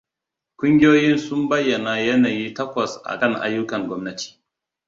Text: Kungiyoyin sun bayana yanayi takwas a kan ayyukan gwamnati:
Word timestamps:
Kungiyoyin 0.57 1.17
sun 1.17 1.41
bayana 1.49 1.93
yanayi 2.07 2.45
takwas 2.55 2.93
a 3.03 3.13
kan 3.19 3.33
ayyukan 3.45 3.83
gwamnati: 3.87 4.27